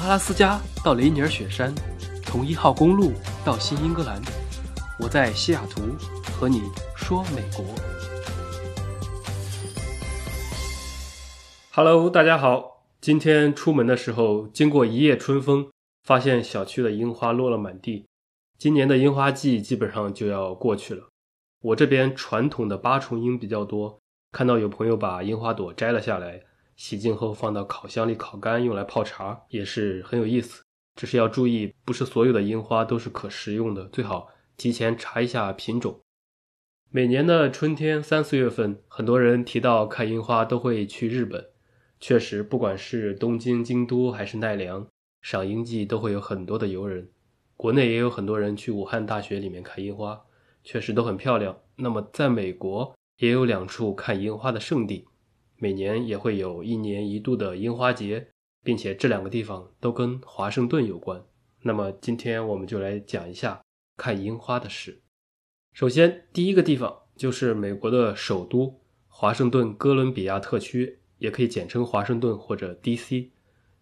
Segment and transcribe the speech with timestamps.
[0.00, 1.74] 阿拉斯加到雷尼尔雪山，
[2.24, 3.12] 从一号公路
[3.44, 4.18] 到新英格兰，
[4.98, 5.82] 我在西雅图
[6.32, 6.62] 和你
[6.96, 7.62] 说美国。
[11.70, 12.82] Hello，大家好。
[12.98, 15.68] 今天出门的时候，经过一夜春风，
[16.02, 18.06] 发现小区的樱花落了满地。
[18.58, 21.08] 今年的樱花季基本上就要过去了。
[21.60, 24.00] 我这边传统的八重樱比较多，
[24.32, 26.40] 看到有朋友把樱花朵摘了下来。
[26.80, 30.62] 洗净后放到烤箱里烤干，用来泡茶也是很有意思。
[30.96, 36.00] 只是要注意，不是所有的樱花都是可食用的，最好提前查一下品种。
[36.88, 41.50] 每年的春天三四月份，很多人提到看樱花都会去日本。
[42.00, 44.86] 确实，不管是东京、京都还是奈良，
[45.20, 47.10] 赏樱季都会有很多的游人。
[47.58, 50.18] 国内也有很多人去武汉大学里面看樱花，
[50.64, 51.58] 确实都很漂亮。
[51.76, 55.06] 那么，在美国也有两处看樱花的圣地。
[55.62, 58.28] 每年也会有一年一度的樱花节，
[58.64, 61.22] 并且这两个地方都跟华盛顿有关。
[61.62, 63.60] 那么今天我们就来讲一下
[63.98, 65.02] 看樱花的事。
[65.74, 73.30] 首先，第一个地方就是美国的首都华盛顿哥伦比亚特区，也可以简称华盛顿或者 D.C。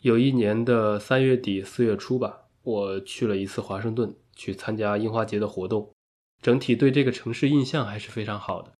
[0.00, 5.94] 有一年的三月底四月初吧，我去了一次华盛顿，去参加樱花节的活动，
[6.42, 8.72] 整体对这个城市印象还是非常好的。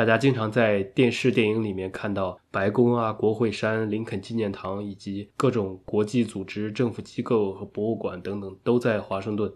[0.00, 9.52] 大家经常在电视、电影里面看到白宫啊、国会山、林肯纪念堂以及各种国际组织、政府机构和博物馆等等都在华盛顿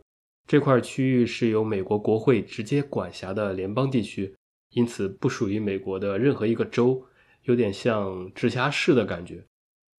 [0.46, 4.36] 这块区域，是由美国国会直接管辖的联邦地区，
[4.74, 7.02] 因此不属于美国的任何一个州，
[7.44, 9.42] 有点像直辖市的感觉。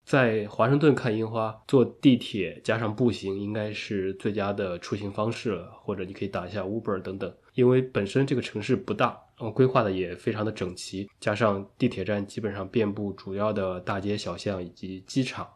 [0.05, 7.35] 在华盛顿看樱花，坐地铁加上步行应该是最佳的出行方式了，或者你可以打一下 Uber 等等。
[7.55, 15.49] 因为本身这个城市不大，嗯，规划的也非常的整齐，加上地铁站基本上遍布主要的大街小巷以及机场，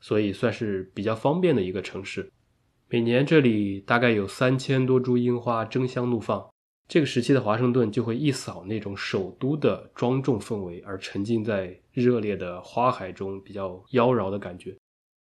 [0.00, 2.32] 所以算是比较方便的一个城市。
[2.88, 6.48] 每年这里大概有三千多株樱花争相怒放，
[6.88, 14.74] 这个时期的华盛顿就会一扫那种首都的庄重氛围，而沉浸在热烈的花海中，比较妖娆的感觉。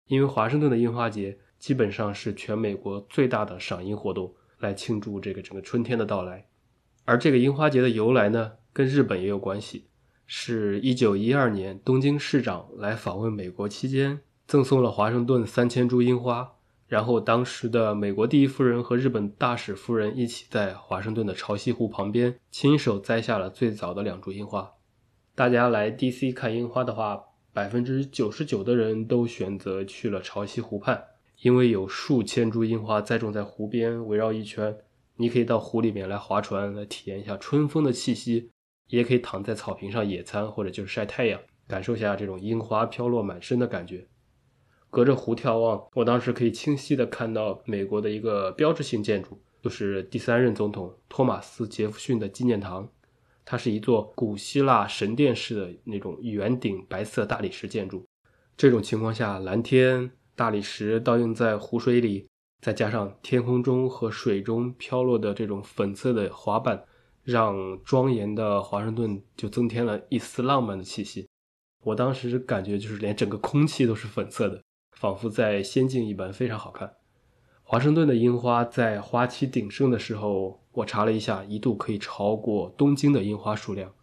[0.08, 4.34] 因为华盛顿的樱花节基本上是全美国最大的赏樱活动。
[4.60, 6.44] 来庆祝这个整个春天的到来，
[7.08, 9.86] 而这个樱花节的由来呢，跟日本也有关系。
[10.26, 24.74] 是一九一二年东京市长来访问美国期间，赠送了华盛顿三千株樱花，然后当时的美国第一夫人和日本大使夫人一起在华盛顿的潮汐湖旁边亲手栽下了最早的两株樱花。
[25.34, 26.34] 大家来 D.C.
[26.34, 31.02] 看樱花的话，百分之九十九的人都选择去了潮汐湖畔。
[31.42, 34.76] 因为有数千株樱花栽种在湖边，围绕一圈，
[35.18, 38.50] 你可以到湖里面来划船，来体验一下春风的气息；
[38.88, 44.08] 也可以躺在草坪上野餐，或者就是晒太阳，感受一下这种樱花飘落满身的感觉。
[44.90, 52.90] 隔着湖眺望，我当时可以清晰的看到美国的一个标志性建筑，就是第三任总统托马斯·杰弗逊的纪念堂。
[53.44, 58.06] 它是一座古希腊神殿式的那种圆顶白色大理石建筑。
[58.56, 60.12] 这种情况下，蓝天。
[60.36, 62.28] 大理石倒映在湖水里，
[62.62, 66.84] 再加上天空中和水中飘落的这种粉色的花瓣，
[67.24, 71.28] 让庄严的华盛顿就增添了一丝浪漫的气息。
[71.84, 74.62] 我当时感觉就是连整个空气都是粉色的，
[75.00, 76.92] 仿佛在仙境一般，非常好看。
[77.64, 83.94] 华盛顿的樱花在花期鼎盛的时候，我查了一下，一度可以超过东京的樱花数量，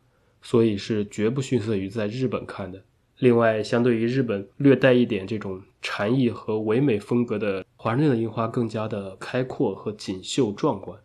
[0.41, 2.83] 所以是绝不逊色于在日本看的。
[3.19, 10.99] 另外，相对于日本略带一点这种禅意和唯美风格的华盛顿的樱花，更加的开阔和锦绣壮观。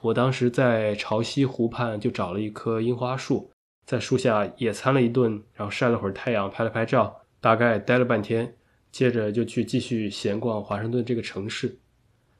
[0.00, 3.50] 我当时在潮汐湖畔就找了一棵樱花树，
[3.84, 8.54] 在树下野餐了一顿，然后晒了会儿太阳，拍了拍照，大概待了半天，
[8.92, 11.76] 接着就去继续闲逛华盛顿这个城市。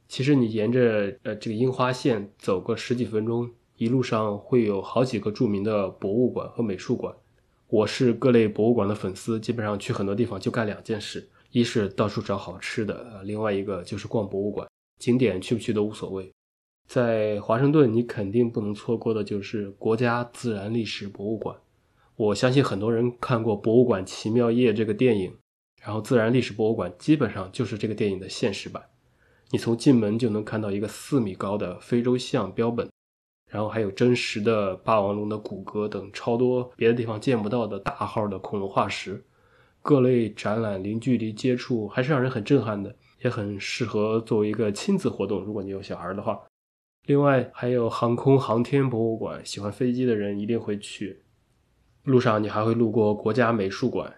[0.07, 7.13] 其实你沿着呃这个樱花线走个十几分钟，一路上会有好几个著名的博物馆和美术馆。
[7.67, 14.69] 我是各类博物馆的粉丝，基本上去很多地方就干两件事：一是到处找好吃的，另外一个就是逛博物馆。
[14.99, 16.31] 景点去不去都无所谓。
[16.89, 21.57] 在华盛顿，你肯定不能错过的就是国家自然历史博物馆。
[22.17, 25.37] 我相信很多人看过《博物馆奇妙夜》这个电影，
[25.83, 28.83] 然后自然历史博物馆基本上就是这个电影的现实版。
[29.51, 32.89] 你从进门就能看到一个四米高的非洲象标本。
[33.49, 39.25] 然后还有真实的霸王龙的骨骼等超多别的地方见不到的大号的恐龙化石，
[39.87, 42.93] 各类展览零距离接触还是让人很震撼的，
[43.23, 45.41] 也很适合作为一个亲子活动。
[45.45, 46.43] 如果你有小孩的话，
[47.05, 51.23] 另外还有航空航天博物馆，喜欢飞机的人一定会去。
[52.03, 54.13] 路上你还会路过国家美术馆，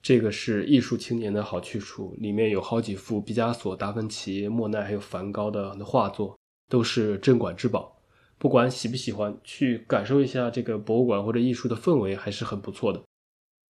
[0.00, 6.38] 这个是艺术青年的好去处，里面有好几幅毕加索、达芬奇、莫奈还有梵高的画作，
[6.70, 8.00] 都是镇馆之宝。
[8.38, 13.02] 不管喜不喜欢，去感受一下这个博物馆或者艺术的氛围，还是很不错的。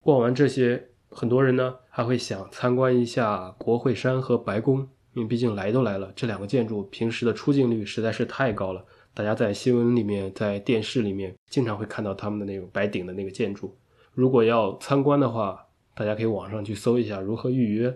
[0.04, 8.84] 逛完这些，很多人呢还会想参观一下国会山和白宫，因为毕竟来都来了，这两个建筑平时的出镜率实在是太高了。
[9.14, 13.76] 大家在新闻里面、在电视里面经常会看到他们的那种白顶的那个建筑。
[14.14, 17.94] 如果要参观的话，大家可以网上去搜一下如何预约。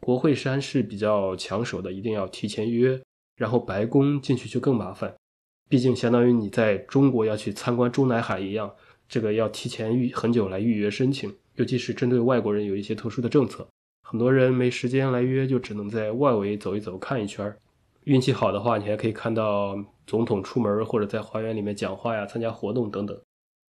[0.00, 3.00] 国会山是比较抢手的，一定要提前预约。
[3.36, 5.14] 然后白宫进去就更麻烦，
[5.68, 8.74] 毕竟相当于你在中国要去参观中南海一样，
[9.08, 13.68] 这个要提前预很久来预约申请，尤其是针对外国人有一些特殊的政策，
[14.02, 17.52] 很多人没时间来约，就只能在外围走一走看一圈。
[18.04, 19.76] 运气好的话，你还可以看到
[20.06, 23.20] 总统出门或者在花园里面讲话呀、参加活动等等。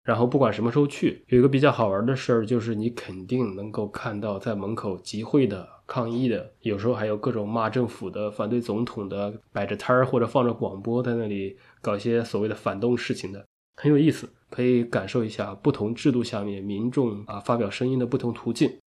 [0.03, 18.79] 然后不管什么时候去，有一个比较好玩的事儿，就是你肯定能够看到在门口集会的、抗议的，有时候还有各种骂政府的、反对总统的，摆着摊儿或者放着广播在那里搞一些所谓的反动事情的，很有意思，可以感受一下不同制度下面民众啊发表声音的不同途径。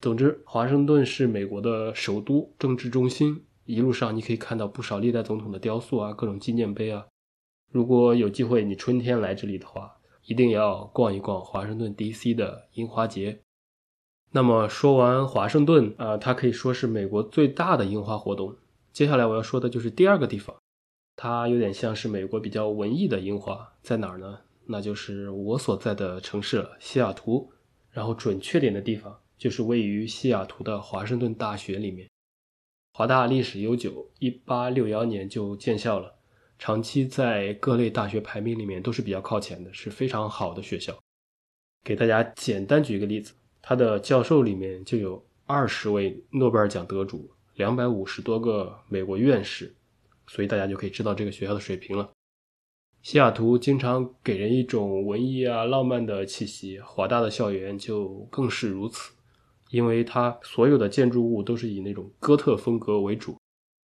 [0.00, 7.06] 总之，华盛顿是美国的首都、政治中心，一路上你可以看到不少历代总统的雕塑啊、各种纪念碑啊。
[7.72, 12.34] 如果有机会你春天来这里的话，一定要逛一逛华盛顿 D.C.
[12.34, 13.40] 的樱花节。
[14.30, 18.54] 那么说完华盛顿啊，它可以说是美国最大的樱花活动。
[18.92, 20.54] 接下来我要说的就是第二个地方，
[21.20, 24.38] 它有点像是美国比较文艺的樱花，在哪儿呢？
[24.66, 27.50] 那就是我所在的城市了，西雅图。
[27.90, 32.08] 然后准确点的地方就是位于西雅图的华盛顿大学里面。
[32.92, 36.14] 华大历史悠久，一八六幺年就建校了。
[36.56, 40.96] 长期在各类大学排名里面都是比较靠前的，是非常好的学校。
[41.84, 49.74] 给大家简单举一个例子，他的教授里面就有二十位诺贝尔奖得主，两百五十多个美国院士，
[50.28, 52.10] 所以大家就可以知道这个学校的水平了。
[53.02, 59.12] 西雅图经常给人一种文艺啊、浪漫的气息，华大的校园就更是如此，
[59.70, 63.36] 因为它所有的建筑物都是以那种哥特风格为主。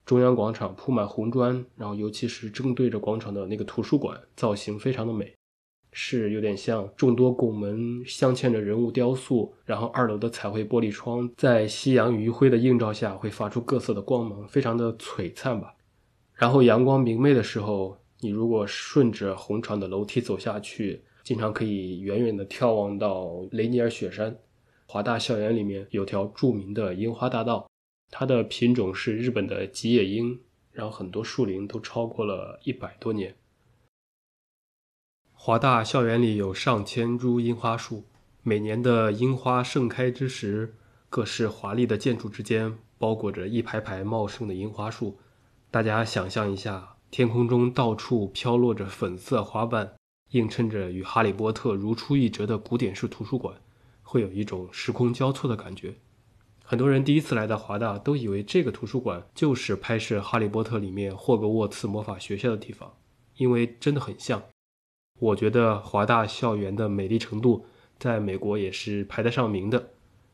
[0.05, 5.32] 中央广场铺满红砖，然后尤其是正对着广场的那个图书馆，造型非常的美，
[5.93, 15.74] 是有点像众多拱门镶嵌着人物雕塑，然后二楼的彩绘玻璃窗在夕阳余晖的映照下会发出各色的光芒，非常的璀璨吧。
[16.34, 24.36] 然后阳光明媚的时候，你如果顺着红场的楼梯走下去，经常可以远远的眺望到雷尼尔雪山。
[24.86, 27.66] 华大校园里面有条著名的樱花大道。
[28.10, 30.40] 它的品种是日本的吉野樱，
[30.70, 33.34] 然后很多树龄都超过了一百多年。
[35.32, 38.04] 华大校园里有上千株樱花树，
[38.42, 40.75] 每年的樱花盛开之时，
[41.08, 45.19] 各式华丽的建筑之间包裹着一排排茂盛的樱花树。
[45.75, 49.94] 大家想象一下，天空中到处飘落着粉色花瓣，
[50.31, 53.56] 映衬着与《哈利波特》如出一辙的古典式图书馆，
[54.00, 55.97] 会有一种时空交错的感觉。
[56.62, 62.94] 很多人第一次来到华大，都以为这个图书馆就是拍摄《哈利波特》里面霍格沃茨魔法学校的地方，
[63.38, 64.41] 因为真的很像。
[65.19, 67.67] 我觉得华大校园的美丽程度，
[67.99, 69.88] 在美国也是排得上名的。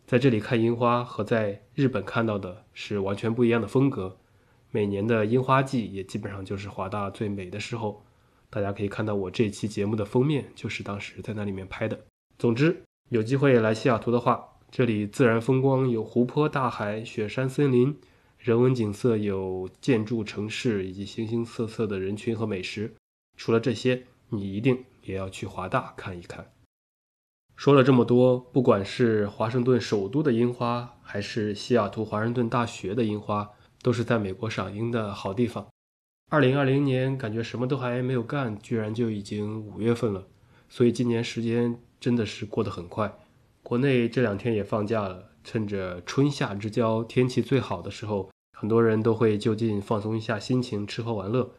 [0.06, 4.18] 在这里看樱花和在日本看到的是完全不一样的风格。
[4.70, 8.04] 每年的樱花季也基本上就是华大最美的时候。
[8.48, 12.00] 大家可以看到我这期节目的封面就是当时在那里面拍的。
[12.36, 14.46] 总之，有机会来西雅图的话。
[14.72, 17.94] 这里自然风光有湖泊、大海、雪山、森林；
[18.38, 22.94] 人文景色有建筑、城市以及形形色色的人群和美食。
[23.36, 26.52] 除了这些，你一定也要去华大看一看。
[27.56, 33.50] 说了这么多，不管是华盛顿首都的樱花，还是西雅图华盛顿大学的樱花，
[33.82, 35.66] 都是在美国赏樱的好地方。
[36.30, 40.26] 二零二零年感觉什么都还没有干，居然就已经五月份了，
[40.68, 43.12] 所以今年时间真的是过得很快。
[43.62, 51.50] 国内这两天也放假了，趁着春夏之交，天气最好的时候，很多人都会就近放松一下心情，吃喝玩乐。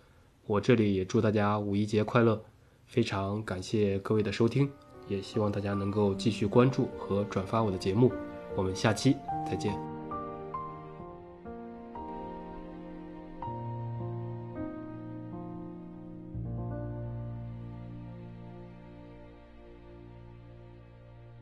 [0.46, 2.42] 我这里也祝大家五一节快乐！
[2.86, 4.70] 非常感谢各位的收听，
[5.08, 8.12] 也希望大家能够继续关注和转发我的节目。
[8.56, 9.91] 我们下期再见。